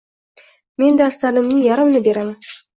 Men 0.85 0.97
darslarimning 1.03 1.63
yarmini 1.69 2.05
beraman. 2.11 2.53